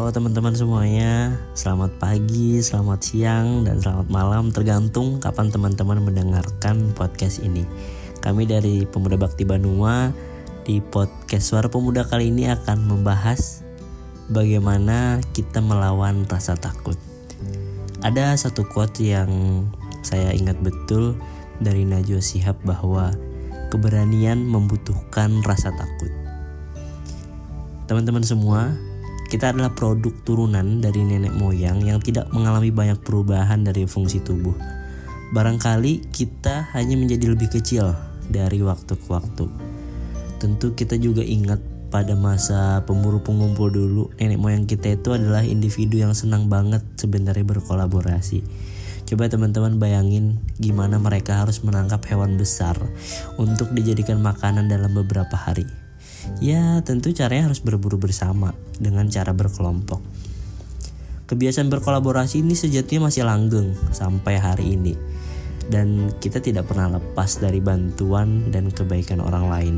[0.00, 7.44] Halo teman-teman semuanya, selamat pagi, selamat siang, dan selamat malam tergantung kapan teman-teman mendengarkan podcast
[7.44, 7.68] ini.
[8.24, 10.08] Kami dari Pemuda Bakti Banua
[10.64, 13.60] di podcast Suara Pemuda kali ini akan membahas
[14.32, 16.96] bagaimana kita melawan rasa takut.
[18.00, 19.28] Ada satu quote yang
[20.00, 21.12] saya ingat betul
[21.60, 23.12] dari Najwa Sihab bahwa
[23.68, 26.08] keberanian membutuhkan rasa takut.
[27.84, 28.80] Teman-teman semua,
[29.30, 34.58] kita adalah produk turunan dari nenek moyang yang tidak mengalami banyak perubahan dari fungsi tubuh.
[35.30, 37.94] Barangkali kita hanya menjadi lebih kecil
[38.26, 39.46] dari waktu ke waktu.
[40.42, 41.62] Tentu kita juga ingat
[41.94, 47.46] pada masa pemburu pengumpul dulu, nenek moyang kita itu adalah individu yang senang banget sebenarnya
[47.46, 48.42] berkolaborasi.
[49.06, 52.74] Coba teman-teman bayangin gimana mereka harus menangkap hewan besar
[53.38, 55.79] untuk dijadikan makanan dalam beberapa hari.
[56.40, 60.00] Ya tentu caranya harus berburu bersama dengan cara berkelompok.
[61.30, 64.98] Kebiasaan berkolaborasi ini sejatinya masih langgeng sampai hari ini.
[65.70, 69.76] Dan kita tidak pernah lepas dari bantuan dan kebaikan orang lain.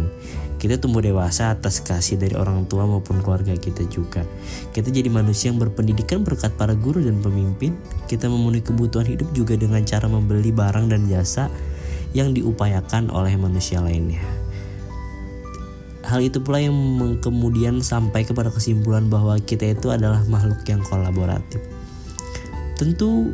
[0.56, 4.24] Kita tumbuh dewasa atas kasih dari orang tua maupun keluarga kita juga.
[4.72, 7.76] Kita jadi manusia yang berpendidikan berkat para guru dan pemimpin.
[8.08, 11.52] Kita memenuhi kebutuhan hidup juga dengan cara membeli barang dan jasa
[12.16, 14.41] yang diupayakan oleh manusia lainnya.
[16.12, 16.76] Hal itu pula yang
[17.24, 21.64] kemudian sampai kepada kesimpulan bahwa kita itu adalah makhluk yang kolaboratif.
[22.76, 23.32] Tentu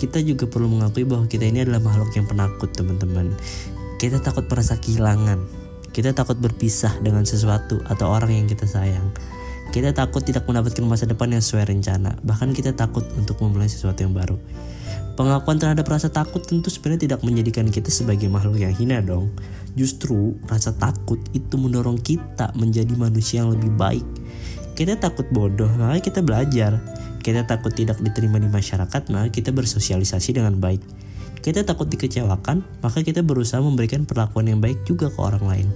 [0.00, 3.36] kita juga perlu mengakui bahwa kita ini adalah makhluk yang penakut, teman-teman.
[4.00, 5.44] Kita takut merasa kehilangan.
[5.92, 9.12] Kita takut berpisah dengan sesuatu atau orang yang kita sayang.
[9.68, 12.16] Kita takut tidak mendapatkan masa depan yang sesuai rencana.
[12.24, 14.40] Bahkan kita takut untuk memulai sesuatu yang baru.
[15.16, 19.32] Pengakuan terhadap rasa takut tentu sebenarnya tidak menjadikan kita sebagai makhluk yang hina dong.
[19.72, 24.04] Justru rasa takut itu mendorong kita menjadi manusia yang lebih baik.
[24.76, 26.84] Kita takut bodoh, maka kita belajar.
[27.24, 30.84] Kita takut tidak diterima di masyarakat, maka kita bersosialisasi dengan baik.
[31.40, 35.68] Kita takut dikecewakan, maka kita berusaha memberikan perlakuan yang baik juga ke orang lain.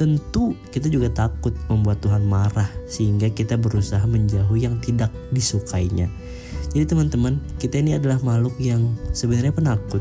[0.00, 6.08] Tentu kita juga takut membuat Tuhan marah sehingga kita berusaha menjauhi yang tidak disukainya.
[6.72, 10.00] Jadi teman-teman, kita ini adalah makhluk yang sebenarnya penakut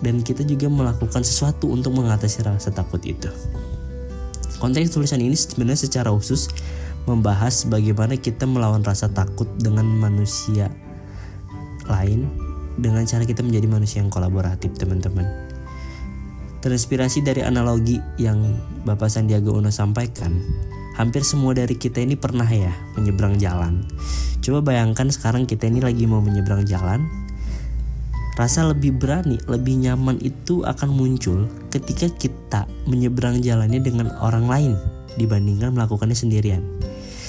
[0.00, 3.28] dan kita juga melakukan sesuatu untuk mengatasi rasa takut itu.
[4.60, 6.52] Konteks tulisan ini sebenarnya secara khusus
[7.08, 10.68] membahas bagaimana kita melawan rasa takut dengan manusia
[11.88, 12.28] lain
[12.76, 15.24] dengan cara kita menjadi manusia yang kolaboratif, teman-teman.
[16.60, 18.40] Terinspirasi dari analogi yang
[18.84, 20.36] Bapak Sandiaga Uno sampaikan,
[20.96, 23.84] hampir semua dari kita ini pernah ya menyeberang jalan.
[24.50, 27.06] Coba bayangkan sekarang kita ini lagi mau menyeberang jalan.
[28.34, 34.74] Rasa lebih berani, lebih nyaman itu akan muncul ketika kita menyeberang jalannya dengan orang lain
[35.14, 36.66] dibandingkan melakukannya sendirian.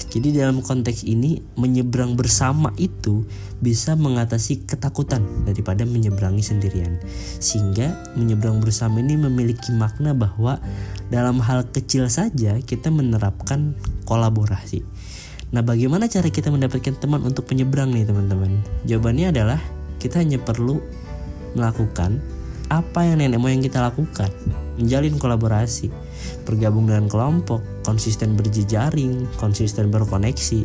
[0.10, 3.30] Jadi dalam konteks ini menyeberang bersama itu
[3.62, 6.98] bisa mengatasi ketakutan daripada menyeberangi sendirian.
[7.38, 10.58] Sehingga menyeberang bersama ini memiliki makna bahwa
[11.14, 13.78] dalam hal kecil saja kita menerapkan
[14.10, 14.82] kolaborasi.
[15.52, 18.64] Nah, bagaimana cara kita mendapatkan teman untuk menyeberang nih, teman-teman?
[18.88, 19.60] Jawabannya adalah
[20.00, 20.80] kita hanya perlu
[21.60, 22.24] melakukan
[22.72, 24.32] apa yang nenek moyang kita lakukan,
[24.80, 25.92] menjalin kolaborasi
[26.48, 30.64] bergabung dengan kelompok, konsisten berjejaring, konsisten berkoneksi.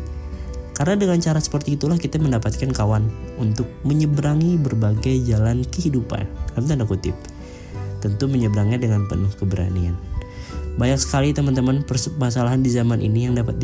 [0.76, 3.10] Karena dengan cara seperti itulah kita mendapatkan kawan
[3.42, 6.28] untuk menyeberangi berbagai jalan kehidupan.
[6.54, 7.16] Dalam tanda kutip.
[7.98, 9.96] Tentu menyeberangnya dengan penuh keberanian.
[10.76, 13.56] Banyak sekali teman-teman permasalahan di zaman ini yang dapat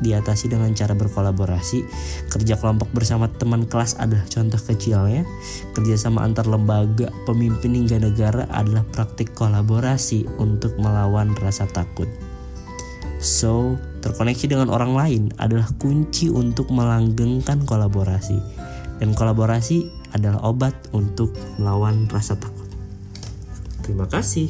[0.00, 1.84] diatasi dengan cara berkolaborasi.
[2.32, 5.28] Kerja kelompok bersama teman kelas adalah contoh kecilnya.
[5.76, 12.08] Kerjasama antar lembaga, pemimpin hingga negara adalah praktik kolaborasi untuk melawan rasa takut.
[13.20, 18.40] So, terkoneksi dengan orang lain adalah kunci untuk melanggengkan kolaborasi.
[19.04, 19.84] Dan kolaborasi
[20.16, 22.68] adalah obat untuk melawan rasa takut.
[23.84, 24.48] Terima kasih.